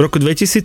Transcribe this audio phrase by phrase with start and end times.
[0.00, 0.64] V roku 2017,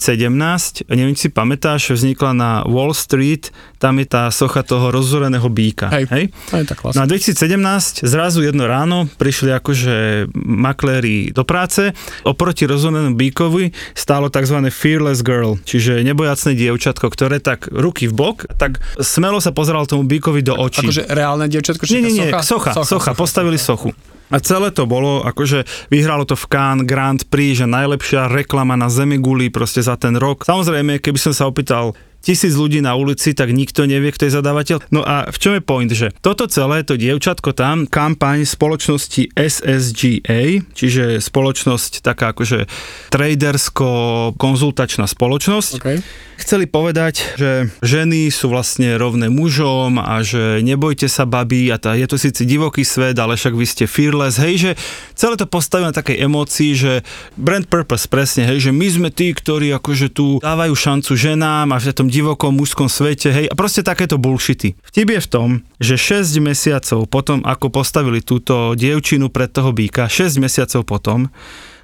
[0.88, 3.52] neviem, či si pamätáš, vznikla na Wall Street,
[3.84, 5.92] tam je tá socha toho rozoreného býka.
[5.92, 6.24] Hej, hej?
[6.48, 7.44] to je tá No a klasika.
[7.44, 11.92] 2017 zrazu jedno ráno prišli akože makléri do práce,
[12.24, 14.56] oproti rozorenému býkovi stálo tzv.
[14.72, 20.08] fearless girl, čiže nebojacné dievčatko, ktoré tak ruky v bok, tak smelo sa pozeralo tomu
[20.08, 20.88] býkovi do očí.
[20.88, 22.40] Akože reálne dievčatko, či Nie, nie, nie, socha?
[22.40, 23.92] socha, socha, socha, postavili sochu.
[24.34, 28.90] A celé to bolo, akože vyhralo to v Cannes Grand Prix, že najlepšia reklama na
[28.90, 30.48] Zemeguli proste za ten rok.
[30.48, 31.94] Samozrejme, keby som sa opýtal
[32.26, 34.90] tisíc ľudí na ulici, tak nikto nevie, kto je zadávateľ.
[34.90, 40.66] No a v čom je point, že toto celé, to dievčatko tam, kampaň spoločnosti SSGA,
[40.74, 42.66] čiže spoločnosť taká akože
[43.14, 46.00] tradersko-konzultačná spoločnosť, Okay.
[46.36, 51.96] Chceli povedať, že ženy sú vlastne rovné mužom a že nebojte sa babí a tá,
[51.96, 54.72] je to síce divoký svet, ale však vy ste fearless, hej, že
[55.16, 56.94] celé to postaví na takej emócii, že
[57.40, 61.80] brand purpose presne, hej, že my sme tí, ktorí akože tu dávajú šancu ženám a
[61.80, 64.80] v tom divokom mužskom svete, hej, a proste takéto bullshity.
[64.80, 65.50] Vtip je v tom,
[65.84, 71.28] že 6 mesiacov potom, ako postavili túto dievčinu pred toho býka, 6 mesiacov potom,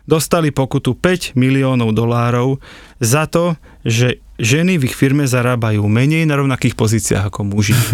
[0.08, 2.58] dostali pokutu 5 miliónov dolárov
[3.04, 7.76] za to, že ženy v ich firme zarábajú menej na rovnakých pozíciách ako muži.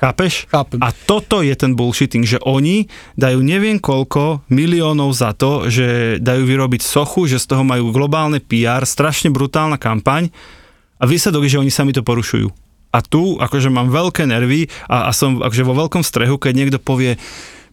[0.00, 0.48] Chápeš?
[0.48, 0.80] Chápem.
[0.80, 2.88] A toto je ten bullshitting, že oni
[3.20, 8.40] dajú neviem koľko miliónov za to, že dajú vyrobiť sochu, že z toho majú globálne
[8.40, 10.32] PR, strašne brutálna kampaň
[11.00, 12.52] a výsledok je, že oni sami to porušujú.
[12.90, 16.78] A tu akože mám veľké nervy a, a som akože vo veľkom strehu, keď niekto
[16.82, 17.16] povie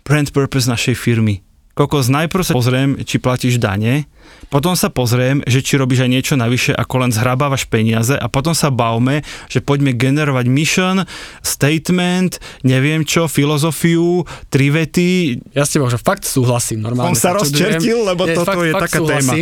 [0.08, 1.44] brand purpose našej firmy.
[1.78, 4.10] Kokos, najprv sa pozriem, či platíš dane,
[4.50, 8.58] potom sa pozriem, že či robíš aj niečo navyše, ako len zhrabávaš peniaze a potom
[8.58, 11.06] sa bavme, že poďme generovať mission,
[11.46, 15.38] statement, neviem čo, filozofiu, tri vety.
[15.54, 17.14] Ja s tebou, že fakt súhlasím normálne.
[17.14, 19.34] On sa rozčertil, lebo toto je taká téma.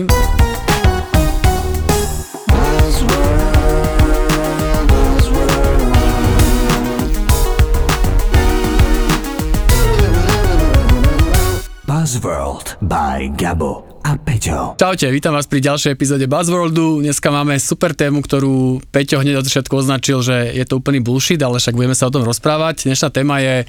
[12.06, 14.78] Buzzworld by Gabo a Peťo.
[14.78, 17.02] Čaute, vítam vás pri ďalšej epizóde Buzzworldu.
[17.02, 21.42] Dneska máme super tému, ktorú Peťo hneď od začiatku označil, že je to úplný bullshit,
[21.42, 22.86] ale však budeme sa o tom rozprávať.
[22.86, 23.66] Dnešná téma je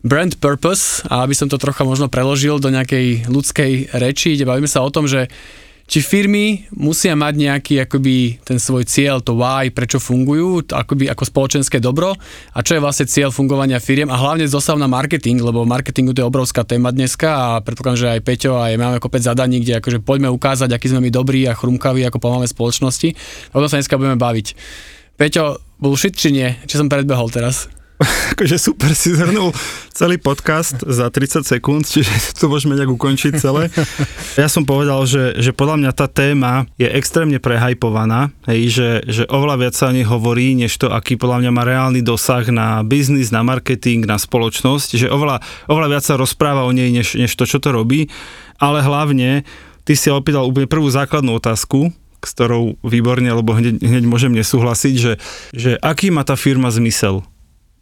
[0.00, 4.64] brand purpose a aby som to trocha možno preložil do nejakej ľudskej reči, ide bavíme
[4.64, 5.28] sa o tom, že
[5.84, 11.28] či firmy musia mať nejaký akoby ten svoj cieľ, to why, prečo fungujú, akoby ako
[11.28, 12.16] spoločenské dobro
[12.56, 16.24] a čo je vlastne cieľ fungovania firiem a hlavne zosav na marketing, lebo marketingu to
[16.24, 20.00] je obrovská téma dneska a predpokladám, že aj Peťo aj máme kopec zadaní, kde akože
[20.00, 23.12] poďme ukázať, aký sme my dobrí a chrumkaví, ako pomáhame spoločnosti.
[23.52, 24.46] O tom sa dneska budeme baviť.
[25.20, 26.48] Peťo, bullshit či nie?
[26.64, 27.68] Či som predbehol teraz?
[28.34, 29.54] Akože super si zhrnul
[29.94, 33.70] celý podcast za 30 sekúnd, čiže to môžeme nejak ukončiť celé.
[34.34, 39.22] Ja som povedal, že, že podľa mňa tá téma je extrémne prehajpovaná, hej, že, že
[39.30, 42.82] oveľa viac sa o nej hovorí, než to, aký podľa mňa má reálny dosah na
[42.82, 45.38] biznis, na marketing, na spoločnosť, že oveľa,
[45.70, 48.10] oveľa viac sa rozpráva o nej, než, než to, čo to robí,
[48.58, 49.46] ale hlavne
[49.86, 51.94] ty si opýtal úplne prvú základnú otázku,
[52.24, 55.12] s ktorou výborne, lebo hneď, hneď môžem nesúhlasiť, že,
[55.52, 57.22] že aký má tá firma zmysel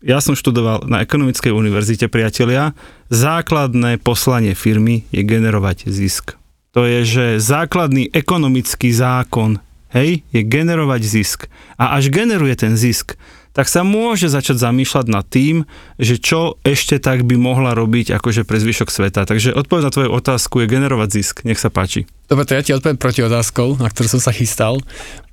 [0.02, 2.74] ja som študoval na ekonomickej univerzite, priatelia.
[3.08, 6.34] Základné poslanie firmy je generovať zisk.
[6.74, 11.38] To je, že základný ekonomický zákon, hej, je generovať zisk.
[11.76, 13.14] A až generuje ten zisk,
[13.52, 15.68] tak sa môže začať zamýšľať nad tým,
[16.00, 19.28] že čo ešte tak by mohla robiť akože pre zvyšok sveta.
[19.28, 21.44] Takže odpoveď na tvoju otázku je generovať zisk.
[21.44, 22.08] Nech sa páči.
[22.32, 24.80] Dobre, to ja ti odpoviem proti otázkou, na ktorú som sa chystal.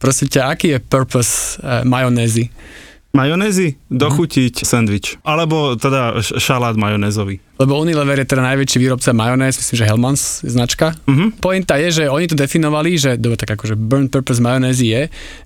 [0.03, 2.51] Prosím ťa, aký je purpose uh, majonézy?
[3.09, 3.81] Majonézy?
[3.89, 5.17] Dochutiť sendvič.
[5.25, 7.41] Alebo teda šalát majonézový.
[7.59, 10.95] Lebo Unilever je teda najväčší výrobca majonéz, myslím, že Hellmann's je značka.
[11.03, 11.43] Mhm.
[11.43, 15.01] Pointa je, že oni to definovali, že dobre, tak akože burn purpose majonézy je,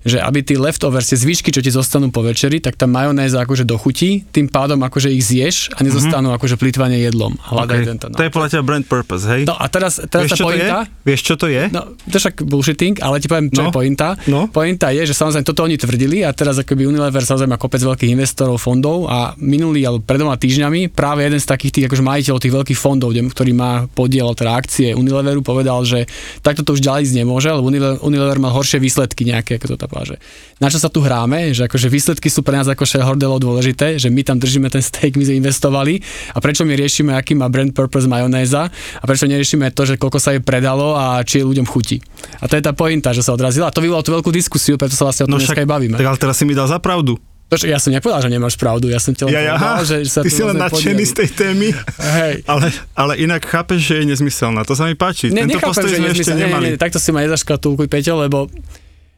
[0.06, 3.66] že aby tí leftovers, tie zvyšky, čo ti zostanú po večeri, tak tá majonéza akože
[3.66, 7.34] dochutí, tým pádom akože ich zješ a nezostanú akože plýtvanie jedlom.
[7.34, 7.82] Hľadaj Okay.
[7.90, 8.06] tento.
[8.06, 8.14] No.
[8.14, 9.42] To je podľa teba brand purpose, hej?
[9.50, 11.66] no a teraz, teraz Vieš, tá pointa, Vieš, čo to je?
[11.74, 13.66] No, to však bullshitting, ale ti poviem, čo No.
[13.66, 14.14] je pointa.
[14.30, 14.46] No.
[14.46, 18.14] Pointa je, že samozrejme toto oni tvrdili a teraz akoby Unilever samozrejme má kopec veľkých
[18.14, 22.54] investorov, fondov a minulý alebo pred týždňami práve jeden z takých tých akože majiteľov tých
[22.54, 26.04] veľkých fondov, ktorý má podiel teda akcie Unileveru, povedal, že
[26.44, 29.76] takto to už ďalej ísť nemôže, lebo Unilever, Unilever mal horšie výsledky nejaké, ako to
[29.80, 30.20] tá že
[30.60, 34.12] na čo sa tu hráme, že akože výsledky sú pre nás ako shareholderov dôležité, že
[34.12, 35.98] my tam držíme ten stake, my sme investovali
[36.36, 40.18] a prečo my riešime, aký má brand purpose majonéza a prečo neriešime to, že koľko
[40.20, 41.98] sa jej predalo a či je ľuďom chutí.
[42.38, 43.70] A to je tá pointa, že sa odrazila.
[43.70, 45.96] A to vyvolalo tú veľkú diskusiu, preto sa vlastne o tom no dneska aj bavíme.
[45.96, 47.16] tak ale teraz si mi dal za pravdu.
[47.54, 49.86] To, čo ja som nepovedal, že nemáš pravdu, ja som ti len Ja, ja, povedal,
[49.86, 51.70] že sa ty si len nadšený z tej témy,
[52.18, 52.42] Hej.
[52.50, 52.66] ale,
[52.98, 54.66] ale inak chápeš, že je nezmyselná.
[54.66, 55.30] To sa mi páči.
[55.30, 56.64] Ne, Tento nechápem, postoj že sme ešte nemali.
[56.66, 58.50] nie, nie, takto si ma nezaškatulkuj, Peťo, lebo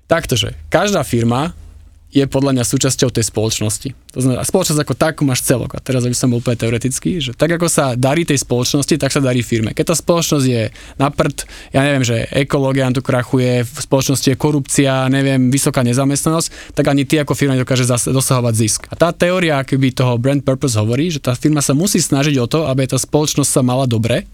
[0.05, 1.57] takto, že každá firma
[2.15, 3.91] je podľa mňa súčasťou tej spoločnosti.
[4.17, 5.77] To znamená, spoločnosť ako takú máš celok.
[5.77, 9.13] A teraz, aby som bol úplne teoretický, že tak ako sa darí tej spoločnosti, tak
[9.13, 9.77] sa darí firme.
[9.77, 10.63] Keď tá spoločnosť je
[10.97, 11.45] na prd,
[11.77, 17.05] ja neviem, že ekológia tu krachuje, v spoločnosti je korupcia, neviem, vysoká nezamestnanosť, tak ani
[17.05, 18.81] ty ako firma nedokáže dosahovať zisk.
[18.89, 22.47] A tá teória akoby toho brand purpose hovorí, že tá firma sa musí snažiť o
[22.47, 24.25] to, aby tá spoločnosť sa mala dobre,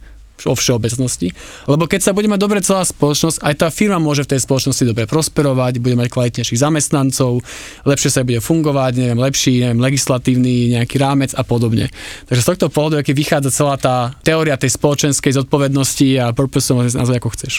[0.47, 1.31] vo všeobecnosti.
[1.71, 4.85] Lebo keď sa bude mať dobre celá spoločnosť, aj tá firma môže v tej spoločnosti
[4.85, 7.43] dobre prosperovať, bude mať kvalitnejších zamestnancov,
[7.87, 11.89] lepšie sa bude fungovať, neviem, lepší, neviem, legislatívny nejaký rámec a podobne.
[12.27, 17.17] Takže z tohto pohľadu, aký vychádza celá tá teória tej spoločenskej zodpovednosti a purpose, nazvať
[17.23, 17.55] ako chceš.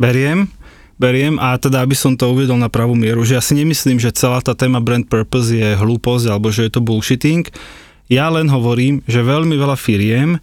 [0.00, 0.48] Beriem,
[1.00, 4.16] beriem a teda, aby som to uvedol na pravú mieru, že ja si nemyslím, že
[4.16, 7.48] celá tá téma brand purpose je hlúposť alebo že je to bullshitting.
[8.10, 10.42] Ja len hovorím, že veľmi veľa firiem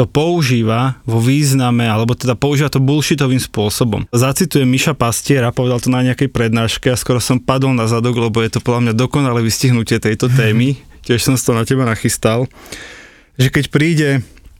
[0.00, 4.08] to používa vo význame, alebo teda používa to bullshitovým spôsobom.
[4.08, 8.40] Zacitujem Miša Pastiera, povedal to na nejakej prednáške a skoro som padol na zadok, lebo
[8.40, 10.80] je to podľa mňa dokonalé vystihnutie tejto témy.
[11.04, 12.48] Tiež som to na teba nachystal.
[13.36, 14.08] Že keď príde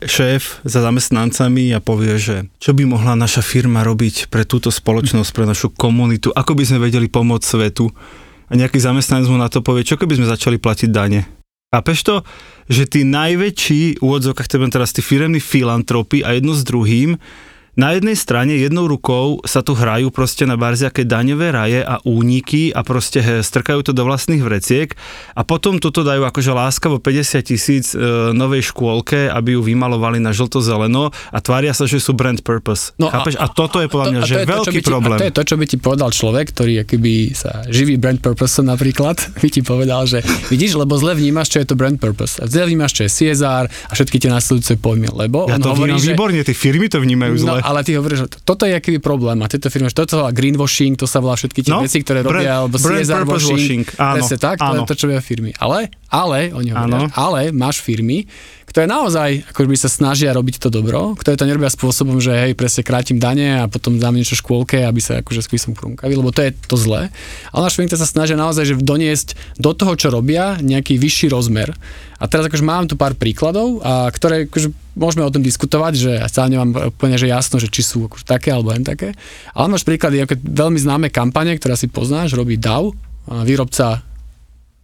[0.05, 5.33] šéf za zamestnancami a povie, že čo by mohla naša firma robiť pre túto spoločnosť,
[5.33, 7.89] pre našu komunitu, ako by sme vedeli pomôcť svetu.
[8.53, 11.25] A nejaký zamestnanec mu na to povie, čo keby sme začali platiť dane.
[11.71, 12.15] Chápeš to?
[12.71, 17.19] Že tí najväčší, úvodzovkách teraz tí firemní filantropy a jedno s druhým,
[17.75, 22.75] na jednej strane jednou rukou sa tu hrajú proste na barziaké daňové raje a úniky
[22.75, 24.99] a proste he, strkajú to do vlastných vreciek
[25.33, 28.01] a potom toto dajú akože láskavo 50 tisíc e,
[28.35, 32.91] novej škôlke, aby ju vymalovali na žlto-zeleno a tvária sa, že sú brand purpose.
[32.99, 33.39] No Chápeš?
[33.39, 35.19] A, a toto je podľa mňa, to- že to to, veľký by ti, problém.
[35.19, 38.59] A to je to, čo by ti povedal človek, ktorý akoby sa živí brand purpose
[38.61, 42.43] napríklad, by ti povedal, že vidíš, lebo zle vnímaš, čo je to brand purpose.
[42.43, 45.71] A zle vnímaš, čo je CSR a všetky tie následujúce pojmy, lebo Ja on to
[45.71, 46.11] hovorí, vnímam že...
[46.13, 49.39] výborne, tie firmy to vnímajú No, ale ty hovoríš, že to- toto je akýby problém
[49.39, 52.21] a tieto firmy, toto sa volá greenwashing, to sa volá všetky tie No, veci, ktoré
[52.21, 54.75] brand- robia, alebo brand CSR washing, washing, áno, presne tak, to áno.
[54.77, 55.51] je to, čo robia firmy.
[55.57, 55.79] Ale,
[56.09, 58.25] ale, oni hovoria, ale máš firmy,
[58.71, 62.87] ktoré naozaj akoby sa snažia robiť to dobro, ktoré to nerobia spôsobom, že hej, presne
[62.87, 66.55] krátim dane a potom dám niečo škôlke, aby sa akože skvísom krúmkavi, lebo to je
[66.55, 67.11] to zlé.
[67.51, 71.75] Ale ktoré sa snažia naozaj že doniesť do toho, čo robia, nejaký vyšší rozmer.
[72.21, 76.11] A teraz akože mám tu pár príkladov, a ktoré akože môžeme o tom diskutovať, že
[76.21, 79.17] ja stále nemám úplne že jasno, že či sú akože také alebo len také.
[79.57, 82.93] Ale máš príklady, ako veľmi známe kampane, ktorá si poznáš, robí DAW,
[83.31, 84.03] a výrobca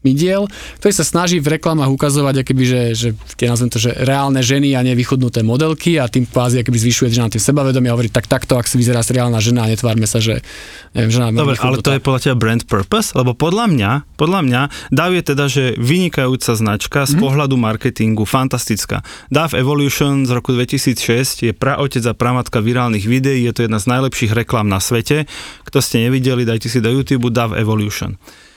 [0.06, 0.46] midiel,
[0.78, 4.78] ktorý sa snaží v reklamách ukazovať, akoby, že, že tie nazvem to, že reálne ženy
[4.78, 8.54] a nevychudnuté modelky a tým kvázi akoby zvyšuje žena tým sebavedomie a hovorí, tak takto,
[8.54, 10.46] ak si vyzerá reálna žena a netvárme sa, že
[10.94, 13.16] neviem, žena Dobre, ale to je podľa teba brand purpose?
[13.18, 14.60] Lebo podľa mňa, podľa mňa,
[14.94, 19.02] DAV je teda, že vynikajúca značka z pohľadu marketingu, fantastická.
[19.32, 23.90] DAV Evolution z roku 2006 je praotec a pramatka virálnych videí, je to jedna z
[23.90, 25.26] najlepších reklám na svete.
[25.66, 28.14] Kto ste nevideli, dajte si do YouTube DAV Evolution.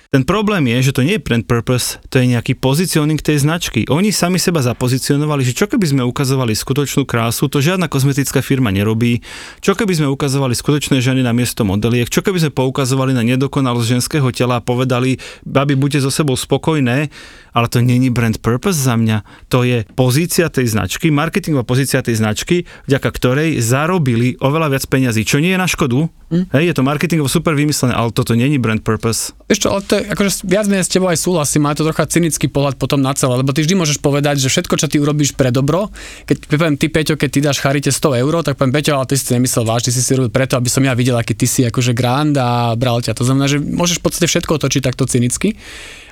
[0.09, 3.85] Ten problém je, že to nie je brand purpose, to je nejaký pozicioning tej značky.
[3.93, 8.73] Oni sami seba zapozicionovali, že čo keby sme ukazovali skutočnú krásu, to žiadna kozmetická firma
[8.73, 9.21] nerobí.
[9.61, 14.01] Čo keby sme ukazovali skutočné ženy na miesto modeliek, čo keby sme poukazovali na nedokonalosť
[14.01, 17.13] ženského tela a povedali, babi, buďte so sebou spokojné,
[17.53, 19.21] ale to není brand purpose za mňa.
[19.53, 25.21] To je pozícia tej značky, marketingová pozícia tej značky, vďaka ktorej zarobili oveľa viac peňazí,
[25.21, 26.09] čo nie je na škodu.
[26.29, 26.45] Hm?
[26.53, 29.33] Hej, je to marketingovo super vymyslené, ale toto není brand purpose.
[29.49, 32.45] Ešte, ale to je, akože viac menej s tebou aj súhlasím, má to trocha cynický
[32.45, 35.49] pohľad potom na celé, lebo ty vždy môžeš povedať, že všetko, čo ty urobíš pre
[35.49, 35.89] dobro,
[36.29, 39.17] keď poviem ty, Peťo, keď ty dáš charite 100 eur, tak poviem, Peťo, ale ty
[39.17, 41.49] si to nemyslel vážne, ty si si robil preto, aby som ja videl, aký ty
[41.49, 43.17] si akože grand a bral ťa.
[43.17, 45.57] To znamená, že môžeš v podstate všetko otočiť takto cynicky.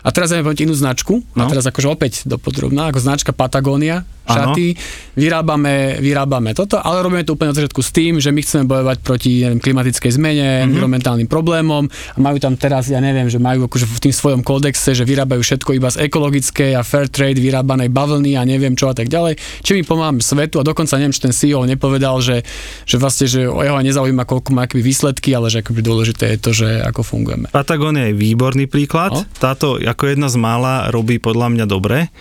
[0.03, 1.41] A teraz ti inú značku, no.
[1.41, 4.75] a teraz akože opäť dopodrobná, ako značka Patagonia, šaty,
[5.15, 8.97] vyrábame, vyrábame toto, ale robíme to úplne od začiatku s tým, že my chceme bojovať
[8.99, 10.51] proti neviem, klimatickej zmene, Mhm.
[10.51, 10.67] mm-hmm.
[10.67, 14.91] environmentálnym problémom a majú tam teraz, ja neviem, že majú akože v tým svojom kódexe,
[14.91, 18.95] že vyrábajú všetko iba z ekologickej a fair trade vyrábanej bavlny a neviem čo a
[18.95, 19.39] tak ďalej.
[19.63, 22.43] Či my pomáhame svetu a dokonca neviem, či ten CEO nepovedal, že,
[22.83, 26.51] že vlastne, že o jeho nezaujíma, koľko má výsledky, ale že akoby dôležité je to,
[26.51, 27.47] že ako fungujeme.
[27.49, 29.15] Patagónia je výborný príklad.
[29.15, 29.23] No.
[29.39, 32.11] Táto ako jedna z mála robí podľa mňa dobre.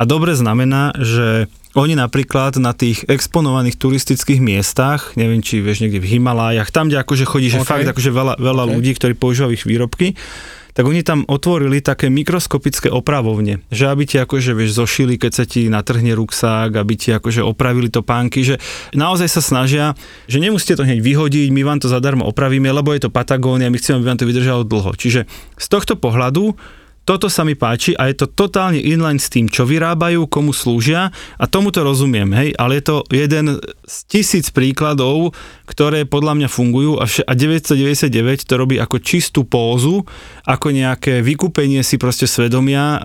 [0.00, 6.02] A dobre znamená, že oni napríklad na tých exponovaných turistických miestach, neviem či vieš niekde
[6.02, 7.68] v Himalájach, tam, kde akože chodí, že OK.
[7.68, 8.72] fakt akože veľa, veľa OK.
[8.74, 10.18] ľudí, ktorí používajú ich výrobky,
[10.74, 15.44] tak oni tam otvorili také mikroskopické opravovne, že aby ti akože vieš zošili, keď sa
[15.46, 18.58] ti natrhne ruksák, aby ti akože opravili to pánky, že
[18.94, 19.98] naozaj sa snažia,
[20.30, 23.78] že nemusíte to hneď vyhodiť, my vám to zadarmo opravíme, lebo je to Patagónia, my
[23.78, 24.90] chceme, aby vám to vydržalo dlho.
[24.94, 25.26] Čiže
[25.58, 26.54] z tohto pohľadu
[27.08, 31.10] toto sa mi páči a je to totálne inline s tým, čo vyrábajú, komu slúžia
[31.40, 33.56] a tomu to rozumiem, hej, ale je to jeden
[33.88, 35.32] z tisíc príkladov,
[35.66, 40.04] ktoré podľa mňa fungujú a, vš- a 999 to robí ako čistú pózu,
[40.44, 43.02] ako nejaké vykúpenie si proste svedomia o,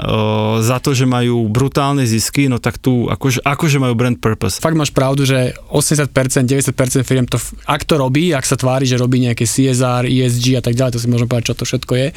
[0.60, 4.60] za to, že majú brutálne zisky, no tak tu akože, akože majú brand purpose.
[4.60, 9.00] Fakt máš pravdu, že 80%, 90% firiem to, ak to robí, ak sa tvári, že
[9.00, 12.08] robí nejaké CSR, ESG a tak ďalej, to si môžem povedať, čo to všetko je,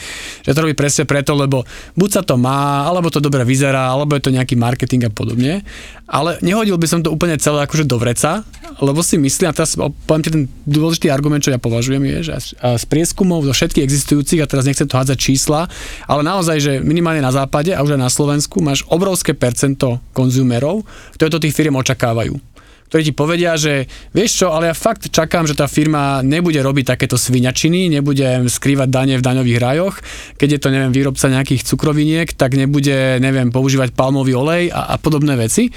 [0.48, 4.16] že to robí presne preto, lebo buď sa to má, alebo to dobre vyzerá, alebo
[4.16, 5.62] je to nejaký marketing a podobne.
[6.08, 8.46] Ale nehodil by som to úplne celé akože do vreca,
[8.80, 12.56] lebo si myslím, a teraz poviem ti ten dôležitý argument, čo ja považujem, je, že
[12.56, 15.68] z prieskumov zo všetkých existujúcich, a teraz nechcem to hádzať čísla,
[16.08, 20.88] ale naozaj, že minimálne na západe a už aj na Slovensku máš obrovské percento konzumerov,
[21.18, 22.40] ktoré to tých firiem očakávajú
[22.88, 26.96] ktorí ti povedia, že vieš čo, ale ja fakt čakám, že tá firma nebude robiť
[26.96, 29.94] takéto sviňačiny, nebude skrývať dane v daňových rajoch,
[30.40, 35.00] keď je to, neviem, výrobca nejakých cukroviniek, tak nebude, neviem, používať palmový olej a, a
[35.00, 35.68] podobné veci.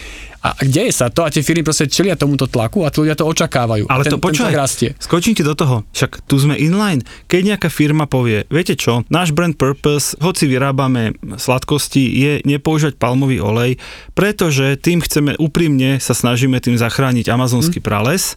[0.42, 3.30] A deje sa to a tie firmy proste čelia tomuto tlaku a tí ľudia to
[3.30, 3.86] očakávajú.
[3.86, 4.98] Ale ten, to počúvaj, rastie.
[4.98, 7.06] skočím ti do toho, však tu sme inline.
[7.30, 13.38] Keď nejaká firma povie, viete čo, náš brand purpose, hoci vyrábame sladkosti, je nepoužívať palmový
[13.38, 13.78] olej,
[14.18, 17.86] pretože tým chceme úprimne sa snažíme tým zachrániť amazonský Hm.
[17.86, 18.34] prales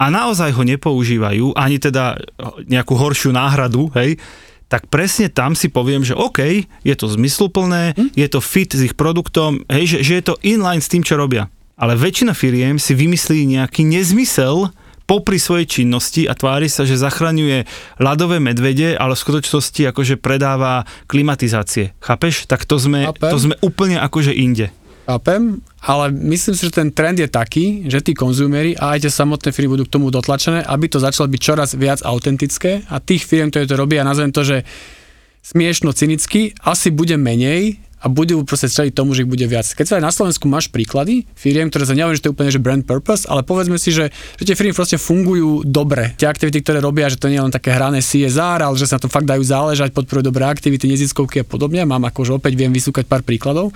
[0.00, 2.20] a naozaj ho nepoužívajú, ani teda
[2.68, 4.20] nejakú horšiu náhradu, hej,
[4.66, 6.42] tak presne tam si poviem, že OK,
[6.82, 8.10] je to zmysluplné, Hm?
[8.12, 11.14] je to fit s ich produktom, hej, že, že je to inline s tým, čo
[11.14, 11.46] robia.
[11.76, 14.72] Ale väčšina firiem si vymyslí nejaký nezmysel
[15.04, 17.62] popri svojej činnosti a tvári sa, že zachraňuje
[18.02, 21.94] ľadové medvede, ale v skutočnosti akože predáva klimatizácie.
[22.02, 22.50] Chápeš?
[22.50, 23.30] Tak to sme, Chápem.
[23.30, 24.74] to sme úplne akože inde.
[25.06, 29.12] Chápem, ale myslím si, že ten trend je taký, že tí konzumeri a aj tie
[29.14, 33.22] samotné firmy budú k tomu dotlačené, aby to začalo byť čoraz viac autentické a tých
[33.22, 34.66] firm, ktoré to robia, nazvem to, že
[35.46, 39.62] smiešno cynicky, asi bude menej a budú proste čeliť tomu, že ich bude viac.
[39.62, 42.50] Keď sa aj na Slovensku máš príklady firiem, ktoré sa neviem, že to je úplne
[42.50, 46.18] že brand purpose, ale povedzme si, že, že tie firmy proste fungujú dobre.
[46.18, 48.98] Tie aktivity, ktoré robia, že to nie je len také hrané CSR, ale že sa
[48.98, 51.86] na to fakt dajú záležať, podporujú dobré aktivity, neziskovky a podobne.
[51.86, 53.70] Mám akože opäť viem vysúkať pár príkladov.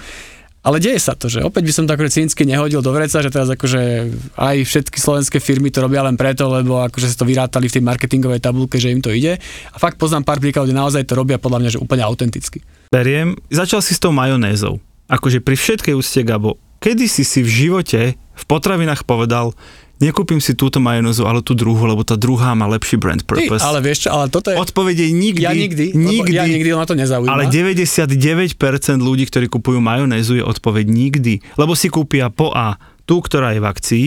[0.60, 3.32] Ale deje sa to, že opäť by som to akože cynicky nehodil do vreca, že
[3.32, 7.72] teraz akože aj všetky slovenské firmy to robia len preto, lebo akože sa to vyrátali
[7.72, 9.40] v tej marketingovej tabulke, že im to ide.
[9.72, 12.60] A fakt poznám pár príkladov, kde naozaj to robia podľa mňa, že úplne autenticky.
[12.92, 14.84] Beriem, začal si s tou majonézou.
[15.08, 19.56] Akože pri všetkej úcte, Gabo, kedy si si v živote v potravinách povedal,
[20.00, 23.62] nekúpim si túto majonézu, ale tú druhú, lebo tá druhá má lepší brand Ty, purpose.
[23.62, 24.56] ale vieš čo, ale toto je...
[24.56, 25.44] Odpovede nikdy.
[25.44, 27.30] ja nikdy, nikdy ja nikdy ma to nezaujíma.
[27.30, 28.56] Ale 99%
[28.98, 31.44] ľudí, ktorí kupujú majonézu, je odpoveď nikdy.
[31.60, 34.06] Lebo si kúpia po A tú, ktorá je v akcii,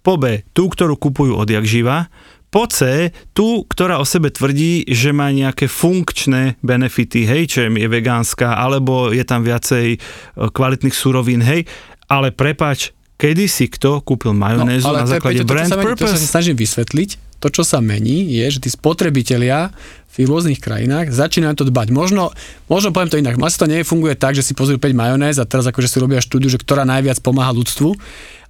[0.00, 2.08] po B tú, ktorú kupujú odjak živa,
[2.48, 7.90] po C tú, ktorá o sebe tvrdí, že má nejaké funkčné benefity, hej, čo je
[7.90, 9.98] vegánska, alebo je tam viacej e,
[10.32, 11.68] kvalitných surovín, hej,
[12.08, 15.70] ale prepač, kedy si kto kúpil majonézu na No, to je, základe Peťo, to, brand
[15.72, 16.30] sa mení, to, čo sa purpose?
[16.30, 19.72] snažím vysvetliť, to, čo sa mení, je, že tí spotrebitelia
[20.16, 21.92] v rôznych krajinách začínajú to dbať.
[21.92, 22.32] Možno,
[22.72, 25.68] možno poviem to inak, asi to nefunguje tak, že si pozrú 5 majonéz a teraz
[25.68, 27.92] akože si robia štúdiu, že ktorá najviac pomáha ľudstvu,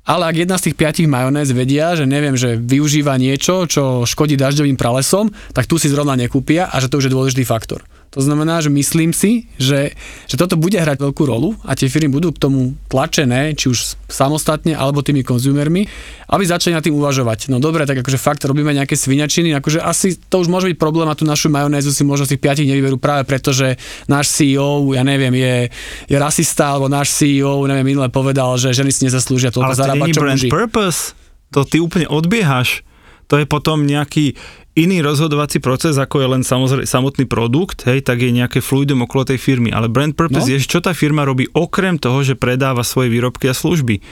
[0.07, 4.39] ale ak jedna z tých piatich majonéz vedia, že neviem, že využíva niečo, čo škodí
[4.39, 7.83] dažďovým pralesom, tak tu si zrovna nekúpia a že to už je dôležitý faktor.
[8.17, 9.93] To znamená, že myslím si, že,
[10.25, 14.01] že toto bude hrať veľkú rolu a tie firmy budú k tomu tlačené, či už
[14.09, 15.85] samostatne alebo tými konzumermi,
[16.33, 17.53] aby začali nad tým uvažovať.
[17.53, 21.13] No dobre, tak akože fakt robíme nejaké sviňačiny, akože asi to už môže byť problém
[21.13, 23.77] a tú našu majonézu si možno z tých piatich nevyberú práve preto, že
[24.09, 25.69] náš CEO, ja neviem, je,
[26.09, 30.25] je rasista, alebo náš CEO, neviem, minule povedal, že ženy si nezaslúžia toľko zarábať, čo
[30.25, 30.49] muži.
[30.49, 31.13] purpose.
[31.53, 32.81] To ty úplne odbiehaš.
[33.27, 34.39] To je potom nejaký
[34.77, 39.25] iný rozhodovací proces, ako je len samozrejme samotný produkt, hej, tak je nejaké fluidum okolo
[39.25, 39.73] tej firmy.
[39.73, 40.53] Ale brand purpose No.
[40.53, 44.05] je, čo tá firma robí okrem toho, že predáva svoje výrobky a služby.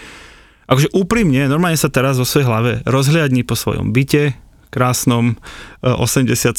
[0.65, 4.33] Akože úprimne, normálne sa teraz vo svojej hlave rozhliadni po svojom byte,
[4.75, 5.39] krásnom
[5.79, 6.51] e, 87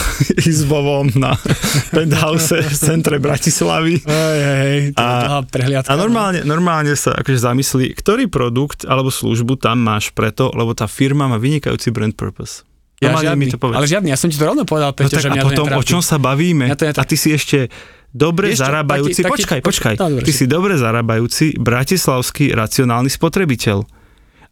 [0.44, 1.34] izbovom na
[1.90, 3.98] penthouse v centre Bratislavy.
[4.00, 4.52] To je
[4.94, 5.42] A-.
[5.82, 10.86] A normálne, normálne sa akože zamyslí, ktorý produkt alebo službu tam máš preto, lebo tá
[10.86, 12.62] firma má vynikajúci brand purpose.
[12.96, 13.76] Ja Normálne žiadny, mi to povedz.
[13.76, 15.48] ale žiadny, ja som ti to rovno povedal, no Peťo, tak že a mňa to
[15.50, 16.70] potom o čom sa bavíme?
[16.70, 16.84] Mňa to.
[16.86, 17.66] A ty si ešte
[18.08, 23.10] dobre čo, zarábajúci, taký- taký- počkaj, počkaj, No, dobre, ty si dobre zarábajúci bratislavský racionálny
[23.10, 23.82] spotrebiteľ.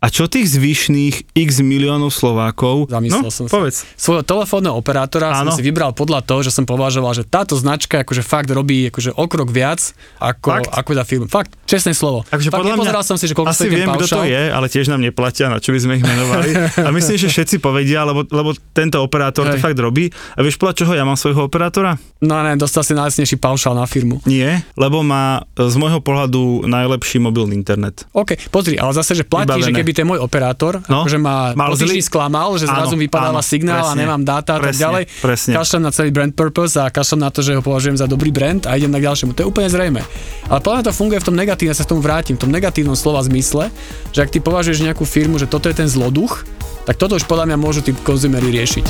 [0.00, 2.88] A čo tých zvyšných x miliónov Slovákov?
[2.88, 3.52] Zamyslel no, som sa.
[3.52, 3.84] povedz.
[4.00, 5.52] svojho telefónneho operátora Áno.
[5.52, 9.12] som si vybral podľa toho, že som považoval, že táto značka akože fakt robí akože
[9.12, 10.72] o krok viac ako, Fakt?
[10.72, 11.26] ako tá firma.
[11.28, 12.26] Fakt, Čestné slovo.
[12.26, 14.90] Takže Fakt, podľa mňa, som si, že koľko asi viem, kto to je, ale tiež
[14.90, 16.50] nám neplatia, na čo by sme ich menovali.
[16.74, 19.62] A myslím, že všetci povedia, lebo, lebo tento operátor to Hej.
[19.62, 20.10] fakt robí.
[20.34, 21.94] A vieš podľa čoho ja mám svojho operátora?
[22.18, 24.18] No ne, dostal si najlacnejší paušál na firmu.
[24.26, 28.02] Nie, lebo má e, z môjho pohľadu najlepší mobilný internet.
[28.10, 29.70] OK, pozri, ale zase, že platí, Vybavené.
[29.70, 31.06] že keby ten môj operátor, No.
[31.06, 34.58] akože ma Mal zlý- sklamal, že zrazu Áno, vypadáva áno, signál a presne, nemám dáta
[34.58, 35.52] a tak ďalej, presne.
[35.54, 38.66] kašlem na celý brand purpose a kašlem na to, že ho považujem za dobrý brand
[38.66, 39.32] a idem na k ďalšiemu.
[39.32, 40.02] To je úplne zrejme.
[40.50, 43.20] Ale podľa to funguje v tom negatívne, sa k tomu vrátim, v tom negatívnom slova
[43.20, 43.68] zmysle,
[44.16, 46.48] že ak ty považuješ nejakú firmu, že toto je ten zloduch,
[46.88, 48.86] tak toto už podľa mňa môžu tí konzumery riešiť.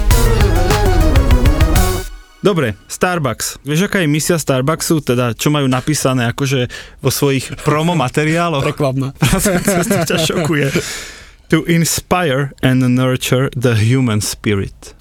[2.41, 3.61] Dobre, Starbucks.
[3.67, 6.71] Vieš, aká je misia Starbucksu, teda čo majú napísané akože
[7.03, 8.65] vo svojich promo materiáloch?
[8.65, 9.13] Prekvapná.
[10.09, 10.71] ťa šokuje.
[11.51, 14.95] To inspire and nurture the human spirit.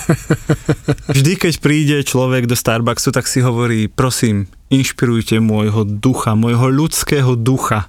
[1.14, 7.36] Vždy, keď príde človek do Starbucksu, tak si hovorí, prosím, inšpirujte môjho ducha, môjho ľudského
[7.36, 7.88] ducha.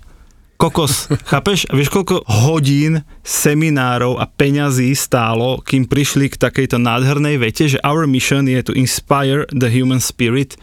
[0.58, 1.68] Kokos, chápeš?
[1.68, 7.84] A vieš, koľko hodín, seminárov a peňazí stálo, kým prišli k takejto nádhernej vete, že
[7.84, 10.56] our mission je to inspire the human spirit.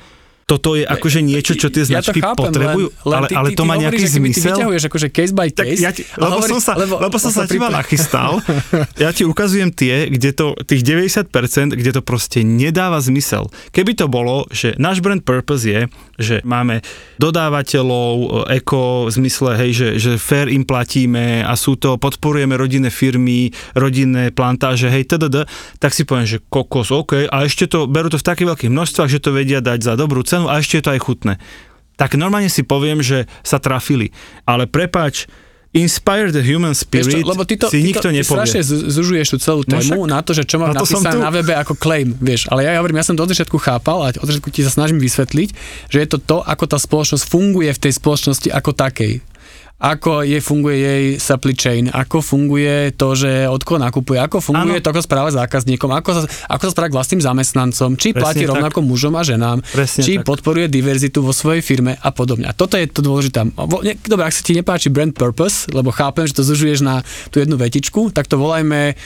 [0.50, 3.49] Toto je akože niečo, čo tie ja značky chápem, potrebujú, len, len ale, ty, ale
[3.50, 4.50] to ty má hovoríš, nejaký že keby Ty zmysel?
[4.50, 5.78] vyťahuješ akože case by Tak case.
[5.78, 8.33] ja ti, lebo, hovoríš- som sa, lebo, lebo som sa teba nachystal,
[9.04, 11.30] ja ti ukazujem tie, kde to, tých 90%,
[11.71, 13.47] kde to proste nedáva zmysel.
[13.71, 15.87] Keby to bolo, že náš brand purpose je,
[16.20, 16.84] že máme
[17.16, 22.92] dodávateľov, eko, v zmysle, hej, že, že fair im platíme a sú to, podporujeme rodinné
[22.92, 25.48] firmy, rodinné plantáže, hej, tdd,
[25.80, 29.08] tak si poviem, že kokos, OK, a ešte to, berú to v takých veľkých množstvách,
[29.08, 31.34] že to vedia dať za dobrú cenu a ešte je to aj chutné.
[31.96, 34.08] Tak normálne si poviem, že sa trafili.
[34.48, 35.28] Ale prepáč,
[35.70, 38.34] Inspire the Human Spirit čo, lebo ty to, si ty nikto to, ty nepovie.
[38.42, 41.30] strašne zu- zužuješ tú celú No tému však- na to, že čo som napísané na
[41.30, 42.50] webe ako claim, vieš.
[42.50, 44.68] Ale ja, ja hovorím, ja som to od začiatku chápal a od začiatku ti sa
[44.68, 45.48] snažím vysvetliť,
[45.86, 49.22] že je to to, ako tá spoločnosť funguje v tej spoločnosti ako takej.
[49.80, 54.76] Ako je, funguje jej supply chain, ako funguje to, že od koho nakupuje, ako funguje
[54.76, 54.84] Áno.
[54.84, 56.22] to, ako správa zákazníkom, ako sa,
[56.52, 58.52] ako sa správa k vlastným zamestnancom, či Presne platí tak.
[58.52, 60.28] rovnako mužom a ženám, Presne či tak.
[60.28, 62.44] podporuje diverzitu vo svojej firme a podobne.
[62.44, 63.49] A toto je to dôležité.
[64.04, 67.00] Dobre, ak sa ti nepáči brand purpose, lebo chápem, že to zužuješ na
[67.32, 69.00] tú jednu vetičku, tak to volajme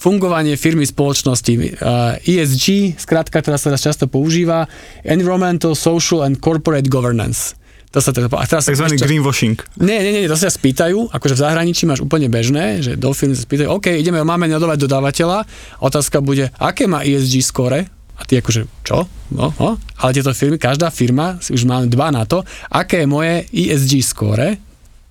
[0.00, 1.76] fungovanie firmy spoločnosti.
[1.76, 4.64] Uh, ESG, skratka, ktorá sa teraz často používa,
[5.04, 7.59] Environmental, Social and Corporate Governance.
[7.90, 9.58] To sa teda, a teraz Takzvaný ešte- greenwashing.
[9.82, 13.34] nie, nie, nie, to sa spýtajú, akože v zahraničí máš úplne bežné, že do firmy
[13.34, 15.42] sa spýtajú, OK, ideme, máme nadovať dodávateľa,
[15.78, 19.10] otázka bude, aké má ESG score, a ty akože, čo?
[19.32, 19.74] No, no.
[19.96, 24.54] Ale tieto firmy, každá firma, už máme dva na to, aké je moje ESG score,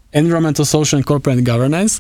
[0.10, 2.00] Environmental, Social and Corporate Governance,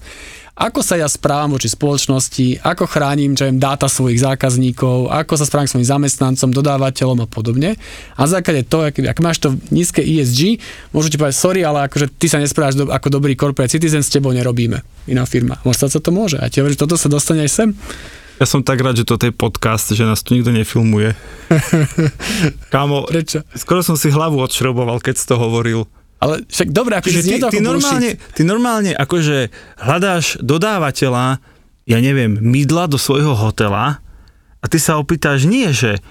[0.59, 5.47] ako sa ja správam voči spoločnosti, ako chránim čo viem, dáta svojich zákazníkov, ako sa
[5.47, 7.79] správam k svojim zamestnancom, dodávateľom a podobne.
[8.19, 10.59] A na základe toho, ak, ak máš to nízke ESG,
[10.91, 14.11] môžu ti povedať, sorry, ale akože ty sa nesprávaš do, ako dobrý corporate citizen, s
[14.11, 14.83] tebou nerobíme.
[15.07, 15.63] Iná firma.
[15.63, 16.35] Možno sa to môže.
[16.35, 17.69] A ti hovorím, že toto sa dostane aj sem.
[18.39, 21.11] Ja som tak rád, že toto je podcast, že nás tu nikto nefilmuje.
[22.73, 23.43] Kámo, Prečo?
[23.55, 25.87] skoro som si hlavu odšroboval, keď si to hovoril.
[26.19, 31.39] Ale však dobre, akože ty, ty, normálne, ty normálne akože hľadáš dodávateľa,
[31.87, 34.03] ja neviem, mydla do svojho hotela
[34.59, 36.03] a ty sa opýtaš nie, že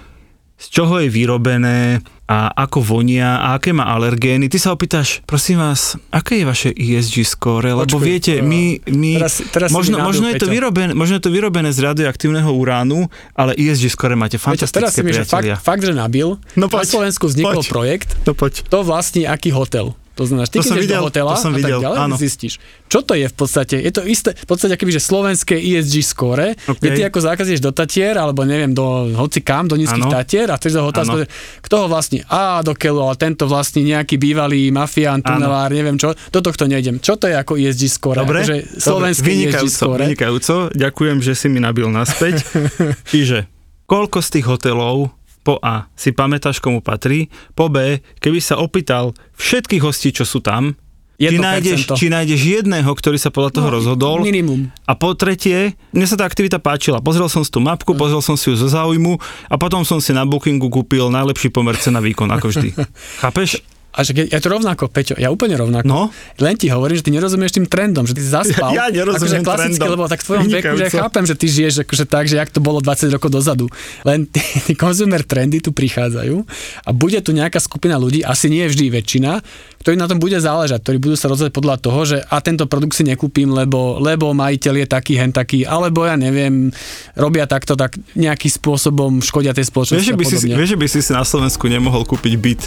[0.59, 4.45] z čoho je vyrobené a ako vonia a aké má alergény.
[4.45, 7.73] Ty sa opýtaš, prosím vás, aké je vaše ESG score?
[7.73, 10.53] Lebo Počkuj, viete, my, my teraz- teraz možno, mi možno, je to Peťo.
[10.53, 14.93] vyrobené, možno je to vyrobené z radioaktívneho uránu, ale ESG score máte Viete, teraz fantastické
[14.93, 16.37] si mi, že fakt, fakt, že nabil.
[16.53, 17.67] No Na poď, Slovensku vznikol poď.
[17.67, 18.61] projekt, No poď.
[18.63, 19.97] to vlastní aký hotel.
[20.19, 21.97] To znamená, ty To keď som videl, do hotela to som a videl, tak ďalej,
[22.03, 22.15] áno.
[22.19, 22.53] zistíš.
[22.91, 23.75] Čo to je v podstate?
[23.79, 26.75] Je to isté, v podstate akoby, že slovenské ESG score, OK.
[26.83, 30.11] kde ty ako zákaz do Tatier, alebo neviem, do hoci kam, do nízkych Áno.
[30.11, 31.31] Tatier a chceš do že
[31.63, 32.19] kto ho vlastní?
[32.27, 36.11] Á, do keľu, ale tento vlastní nejaký bývalý mafián, tunelár, neviem čo.
[36.35, 36.99] Do tohto nejdem.
[36.99, 38.19] Čo to je ako ESG score?
[38.19, 40.03] Dobre, Akože slovenské ESG vynikajúco, score.
[40.03, 42.43] vynikajúco, ďakujem, že si mi nabil naspäť.
[43.13, 43.47] Čiže,
[43.87, 45.15] koľko z tých hotelov
[45.49, 47.25] po A si pamätáš, komu patrí,
[47.57, 50.77] po B, keby sa opýtal všetkých hostí, čo sú tam,
[51.17, 51.41] či 1%.
[51.41, 54.21] nájdeš, či nájdeš jedného, ktorý sa podľa toho No, rozhodol.
[54.21, 54.69] Minimum.
[54.85, 57.01] A po tretie, mne sa tá aktivita páčila.
[57.01, 59.17] Pozrel som si tú mapku, pozrel som si ju zo záujmu
[59.49, 62.69] a potom som si na Bookingu kúpil najlepší pomer cena výkon, ako vždy.
[63.25, 63.57] Chápeš?
[63.99, 65.83] A že ja to rovnako, Peťo, ja úplne rovnako.
[65.83, 66.07] No.
[66.39, 68.71] Len ti hovorím, že ty nerozumieš tým trendom, že ty zaspal.
[68.79, 69.91] Ja nerozumiem akože klasicky, trendom.
[69.99, 71.03] lebo tak v tvojom veku, že ja Vynikajúco.
[71.03, 73.67] chápem, že ty žiješ akože tak, že jak to bolo 20 rokov dozadu.
[74.07, 74.39] Len tí,
[74.71, 76.35] tí consumer trendy tu prichádzajú
[76.87, 79.43] a bude tu nejaká skupina ľudí, asi nie vždy väčšina,
[79.83, 82.95] ktorí na tom bude záležať, ktorí budú sa rozhodať podľa toho, že a tento produkt
[82.95, 86.71] si nekúpim, lebo, lebo majiteľ je taký, hen taký, alebo ja neviem,
[87.19, 90.87] robia takto, tak nejakým spôsobom škodia tej spoločnosti Vieš, že by si, vieš, že by
[90.87, 92.61] si si na Slovensku nemohol kúpiť byt.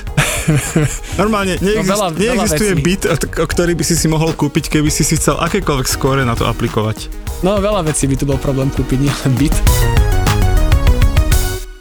[1.23, 2.83] Normálne neexist, No veľa- veľa neexistuje vecí.
[2.83, 3.03] byt,
[3.39, 6.45] o ktorý by si si mohol kúpiť, keby si si chcel akékoľvek skóre na to
[6.45, 7.07] aplikovať.
[7.41, 9.55] No veľa vecí by tu bol problém kúpiť, nielen byt.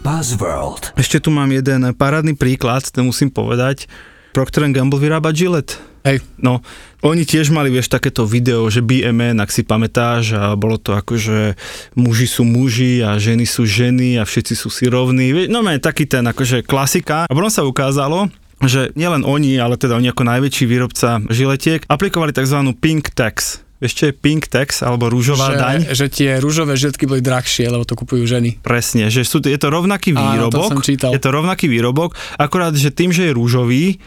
[0.01, 0.93] Buzzworld.
[0.93, 3.85] Ešte tu mám jeden parádny príklad, to musím povedať.
[4.31, 5.77] Procter Gamble vyrába Gillette.
[6.01, 6.65] Hej, No,
[7.05, 11.13] oni tiež mali, vieš, takéto video, že BMN, ak si pamätáš, a bolo to ako,
[11.13, 11.53] že
[11.93, 15.45] muži sú muži a ženy sú ženy a všetci sú si rovní.
[15.45, 17.29] No, taký ten, akože klasika.
[17.29, 18.33] A potom sa ukázalo,
[18.65, 22.57] že nielen oni, ale teda oni ako najväčší výrobca žiletiek aplikovali tzv.
[22.77, 23.61] pink tax.
[23.81, 25.89] Vieš, čo je pink tax, alebo rúžová daň?
[25.89, 28.61] že, že tie rúžové žiltky boli drahšie, lebo to kupujú ženy.
[28.61, 31.09] Presne, že sú, je to rovnaký Áno, to výrobok, som čítal.
[31.09, 33.97] je to rovnaký výrobok, akurát, že tým, že je rúžový,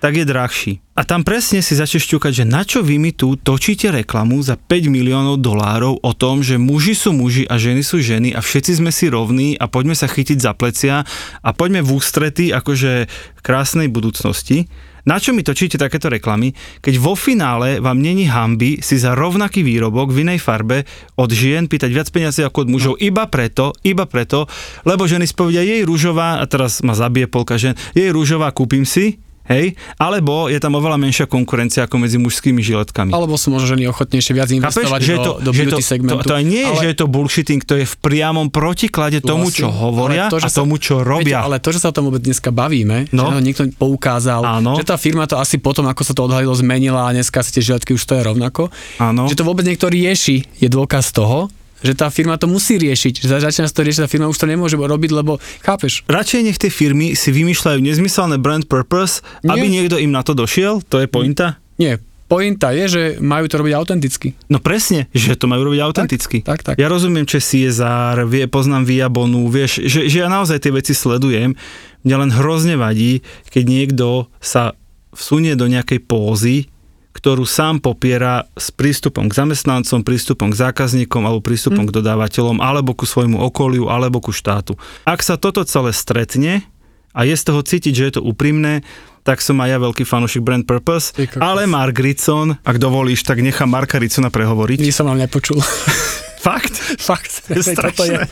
[0.00, 0.72] tak je drahší.
[0.96, 4.56] A tam presne si začneš ťukať, že na čo vy mi tu točíte reklamu za
[4.56, 8.80] 5 miliónov dolárov o tom, že muži sú muži a ženy sú ženy a všetci
[8.80, 11.04] sme si rovní a poďme sa chytiť za plecia
[11.40, 13.08] a poďme v ústrety akože
[13.40, 14.68] krásnej budúcnosti.
[15.08, 16.52] Na čo mi točíte takéto reklamy,
[16.84, 20.84] keď vo finále vám není hamby si za rovnaký výrobok v inej farbe
[21.16, 24.44] od žien pýtať viac peniazy ako od mužov iba preto, iba preto,
[24.84, 29.16] lebo ženy spovedia jej rúžová, a teraz ma zabije polka žen, jej rúžová kúpim si,
[29.50, 33.10] hej, alebo je tam oveľa menšia konkurencia ako medzi mužskými žiletkami.
[33.10, 35.84] Alebo sú možno ženy ochotnejšie viac investovať že je do, to, do že beauty to,
[35.84, 36.22] segmentu.
[36.22, 39.18] To, to aj nie je, ale, že je to bullshitting, to je v priamom protiklade
[39.20, 41.42] tomu, čo hovoria to, a že sa- tomu, čo robia.
[41.42, 43.26] Viete, ale to, že sa o tom vôbec dneska bavíme, No.
[43.26, 44.78] že to niekto poukázal, Áno.
[44.78, 47.62] že tá firma to asi potom, ako sa to odhalilo, zmenila a dneska si tie
[47.64, 48.70] žiletky už stoja rovnako.
[48.96, 49.26] Áno.
[49.26, 53.20] Že to vôbec niekto rieši, je dôkaz toho, že tá firma to musí riešiť.
[53.20, 56.56] Že za- začína to riešiť, tá firma už to nemôže robiť, lebo chápeš, Radšej nech
[56.56, 59.52] tie firmy si vymýšľajú nezmyselné brand purpose, Nie.
[59.52, 61.56] aby niekto im na to došiel, to je pointa.
[61.76, 64.28] nie, pointa je, že majú to robiť autenticky.
[64.46, 66.38] No presne, že to majú robiť autenticky.
[66.46, 66.78] tak, tak.
[66.78, 71.58] Ja rozumiem, že CSR, vie, poznám Viabonu, vieš, že, že ja naozaj tie veci sledujem.
[72.00, 74.06] Mňa len hrozne vadí, keď niekto
[74.38, 74.78] sa
[75.10, 76.70] vsunie do nejakej pózy,
[77.20, 82.96] ktorú sám popiera s prístupom k zamestnancom, prístupom k zákazníkom alebo prístupom k dodávateľom, alebo
[82.96, 84.80] ku svojmu okoliu, alebo ku štátu.
[85.04, 86.64] Ak sa toto celé stretne
[87.12, 88.80] a je z toho cítiť, že je to úprimné,
[89.20, 93.68] tak som aj ja veľký fanúšik brand purpose, ale Mark Ritson, ak dovolíš, tak nechám
[93.68, 94.80] Marka Ritsona prehovoriť.
[94.80, 95.60] Nič som vám nepočul.
[96.40, 96.72] Fakt?
[96.96, 97.44] Fakt.
[97.44, 97.76] Toto je.
[97.76, 98.24] strašné.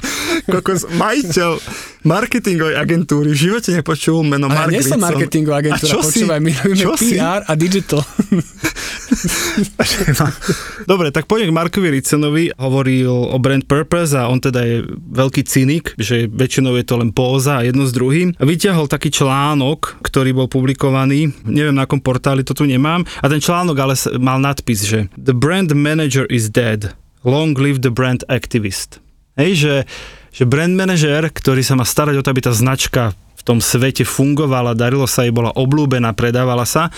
[0.48, 1.60] Kokos, majiteľ
[2.08, 6.24] marketingovej agentúry v živote nepočul meno A Mark nie som marketingová A agentúra, čo si?
[6.24, 7.20] počúvaj, my robíme Čo si?
[7.20, 8.00] PR a digital.
[10.90, 12.44] Dobre, tak poďme k Markovi Ritsonovi.
[12.56, 14.76] Hovoril o brand purpose a on teda je
[15.12, 18.36] veľký cynik, že väčšinou je to len póza a jedno s druhým.
[18.40, 23.40] Vyťahol taký článok, ktorý bol publikovaný, neviem na akom portáli to tu nemám, a ten
[23.40, 26.96] článok ale mal nadpis, že The brand manager is dead.
[27.26, 29.02] Long live the brand activist.
[29.38, 29.74] Hej, že,
[30.34, 34.02] že brand manager, ktorý sa má starať o to, aby tá značka v tom svete
[34.02, 36.90] fungovala, darilo sa jej, bola oblúbená, predávala sa,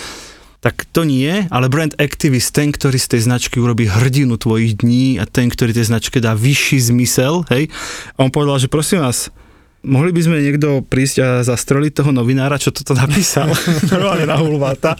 [0.61, 5.17] tak to nie, ale brand activist, ten, ktorý z tej značky urobí hrdinu tvojich dní
[5.17, 7.73] a ten, ktorý tej značke dá vyšší zmysel, hej.
[8.13, 9.33] A on povedal, že prosím vás,
[9.81, 13.49] mohli by sme niekto prísť a zastreliť toho novinára, čo toto napísal,
[13.93, 14.93] normálne na hulváta.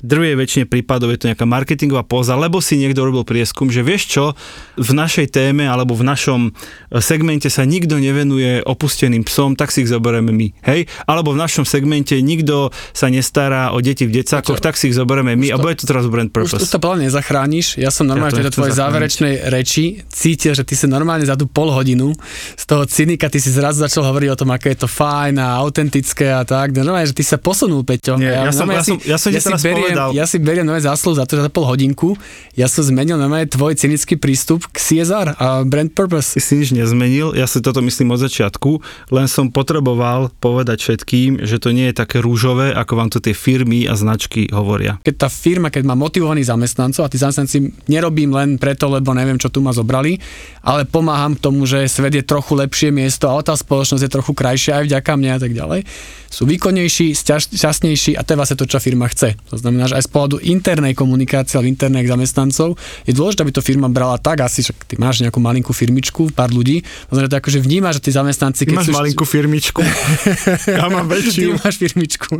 [0.00, 4.08] Druhej väčšine prípadov je to nejaká marketingová póza, lebo si niekto robil prieskum, že vieš
[4.08, 4.24] čo,
[4.80, 6.56] v našej téme alebo v našom
[7.04, 10.88] segmente sa nikto nevenuje opusteným psom, tak si ich zoberieme my, hej?
[11.04, 15.36] Alebo v našom segmente nikto sa nestará o deti v decákoch, tak si ich zoberieme
[15.36, 16.72] my a bude to teraz brand Už, už purpose.
[16.72, 17.76] to mňa nezachrániš.
[17.76, 21.36] Ja som normálne Ja to nechcem tvojej záverečnej reči cítil, že ty si normálne za
[21.36, 22.16] tú pol hodinu
[22.56, 25.58] z toho cynika, ty si zrazu začal hovoriť o tom, aké je to fajn a
[25.58, 26.70] autentické a tak.
[26.72, 28.18] No, normálne, že ty sa posunul, Peťo.
[28.18, 30.08] Nie, ja som- normálne ja som- ja som ti si beriem, povedal.
[30.12, 32.14] Ja si beriem nové zásluhu za to, že za pol hodinku
[32.52, 36.36] ja som zmenil normálne tvoj cynický prístup k CSR a brand purpose.
[36.36, 38.70] Ty si nič nezmenil, ja si toto myslím od začiatku,
[39.08, 43.32] len som potreboval povedať všetkým, že to nie je také rúžové, ako vám to tie
[43.32, 45.00] firmy a značky hovoria.
[45.00, 49.38] keď tá firma, keď má motivovaných zamestnancov a tí zamestnanci nerobím len preto, lebo neviem,
[49.38, 50.20] čo tu ma zobrali,
[50.60, 54.36] ale pomáham k tomu, že svet je trochu lepšie miesto a tá spoločnosť je trochu
[54.36, 55.80] krajšia aj vďaka mne a tak ďalej.
[56.32, 59.36] Sú výkonnejší, šťastnejší a to je vlastne to, čo firma chce.
[59.52, 63.60] To znamená, že aj z pohľadu internej komunikácie alebo interných zamestnancov je dôležité, aby to
[63.60, 67.32] firma brala tak, asi, že ty máš nejakú malinkú firmičku, pár ľudí, to znamená, že
[67.36, 69.84] to akože vníma, že tí zamestnanci, Ty máš sú, malinkú firmičku,
[70.80, 71.48] ja mám Ty väčšiu.
[71.60, 72.32] máš firmičku.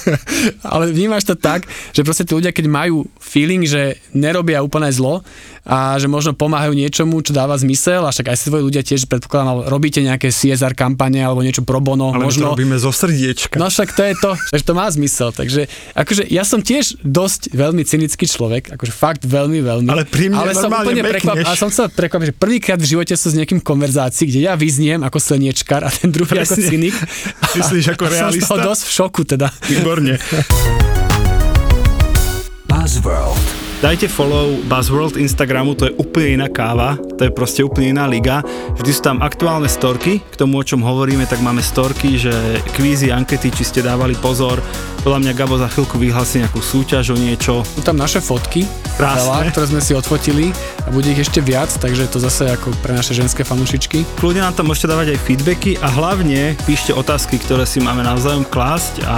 [0.74, 5.22] Ale vnímaš to tak, že proste tí ľudia, keď majú feeling, že nerobia úplne zlo
[5.64, 9.06] a že možno pomáhajú niečomu, čo dáva zmysel, a však aj si tvoji ľudia tiež
[9.06, 12.12] predpokladám, robíte nejaké CSR kampane kampane alebo niečo pro bono.
[12.12, 13.56] Ale možno, my to robíme zo srdiečka.
[13.56, 15.32] No však to je to, že to má zmysel.
[15.32, 15.64] Takže
[15.96, 19.88] akože ja som tiež dosť veľmi cynický človek, akože fakt veľmi, veľmi.
[19.88, 23.16] Ale pri mne ale som úplne prekvap, ale som chcel prekvapiť, že prvýkrát v živote
[23.16, 26.68] som s niekým v konverzácii, kde ja vyzniem ako slniečkar a ten druhý ako Presne.
[26.68, 26.94] cynik.
[27.56, 28.68] Myslíš ako A Som z toho realista?
[28.68, 29.48] dosť v šoku teda.
[29.70, 30.20] Výborne.
[32.68, 33.69] Buzzworld.
[33.80, 38.44] Dajte follow Buzzworld Instagramu, to je úplne iná káva, to je proste úplne iná liga.
[38.76, 42.28] Vždy sú tam aktuálne storky, k tomu o čom hovoríme, tak máme storky, že
[42.76, 44.60] kvízy, ankety, či ste dávali pozor.
[45.00, 47.64] Podľa mňa Gabo za chvíľku vyhlási nejakú súťaž o niečo.
[47.64, 48.68] Sú tam naše fotky,
[49.00, 49.32] Krásne.
[49.32, 50.52] veľa, ktoré sme si odfotili
[50.84, 54.04] a bude ich ešte viac, takže to zase ako pre naše ženské fanúšičky.
[54.20, 58.44] Kľudne nám tam môžete dávať aj feedbacky a hlavne píšte otázky, ktoré si máme navzájom
[58.44, 59.16] klásť a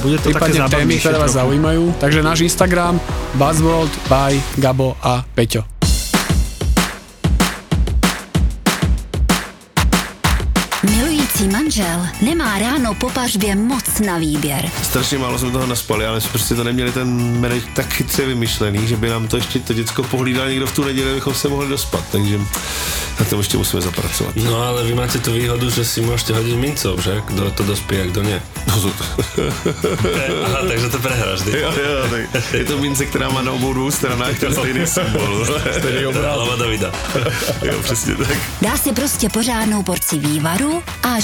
[0.00, 1.82] bude to také Prípadne témy, zábavnejšie ktoré vás zaujímajú.
[2.00, 2.96] Takže náš Instagram
[3.36, 5.79] Buzzworld by Gabo a Peťo.
[11.40, 14.70] Milující manžel nemá ráno po pařbě moc na výběr.
[14.82, 18.88] Strašně málo jsme toho naspali, ale jsme prostě to neměli ten manage tak chytře vymyšlený,
[18.88, 21.68] že by nám to ještě to děcko pohlídal někdo v tu neděli, abychom se mohli
[21.68, 22.38] dospat, takže
[23.20, 24.36] na tom ještě musíme zapracovat.
[24.36, 27.20] No ale vy máte tú výhodu, že si môžete hodiť mincov, že?
[27.28, 28.40] Kto to dospí a kto nie.
[30.44, 31.60] Aha, takže to prehráš, ty.
[31.60, 35.46] jo, jo, tak je to mince, která má na obou dvou stranách ten stejný symbol.
[35.78, 36.92] Stejný Hlava Davida.
[37.62, 38.36] Jo, přesně tak.
[38.62, 41.20] Dá si prostě pořádnou porci vývaru a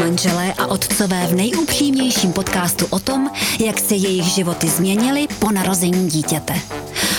[0.00, 3.30] Manželé a otcové v nejupřímnějším podcastu o tom,
[3.66, 6.54] jak se jejich životy změnily po narození dítěte.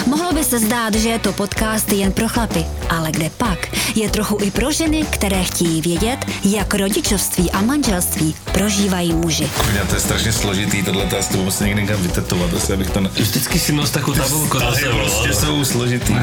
[0.06, 3.76] Mohlo by se zdát, že je to podcast jen pro chlapy, ale kde pak?
[3.96, 9.50] Je trochu i pro ženy, které chtějí vědět, jak rodičovství a manželství prožívají muži.
[9.58, 12.90] Kurňa, to je strašně složitý, tohle to asi to musím někde někam vytetovat, asi abych
[12.90, 13.10] to ne...
[13.10, 14.98] Vždycky si nos takú tabulku Ale sebou.
[14.98, 16.14] prostě jsou složitý.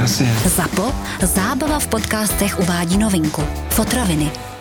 [0.45, 3.45] Zapo, zábava v podcastech uvádí novinku.
[3.71, 4.54] Fotroviny.